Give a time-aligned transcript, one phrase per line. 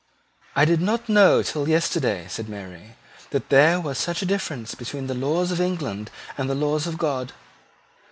[0.55, 2.95] "I did not know till yesterday," said Mary,
[3.29, 6.97] "that there was such a difference between the laws of England and the laws of
[6.97, 7.33] God.